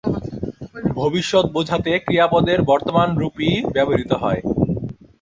ভবিষ্যৎ 0.95 1.45
বোঝাতে 1.51 1.91
ক্রিয়াপদের 1.99 2.59
বর্তমান 2.63 3.09
রূপই 3.17 3.51
ব্যবহূত 3.73 4.11
হয়। 4.23 4.41